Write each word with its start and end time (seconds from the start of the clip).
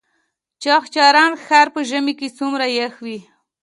چغچران 0.61 1.31
ښار 1.43 1.67
په 1.75 1.81
ژمي 1.89 2.13
کې 2.19 2.27
څومره 2.37 2.65
یخ 2.79 2.93
وي؟ 3.05 3.19